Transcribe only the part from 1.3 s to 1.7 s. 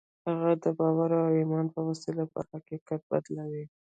ايمان